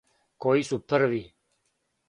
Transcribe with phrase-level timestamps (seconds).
[0.45, 1.21] Који су први?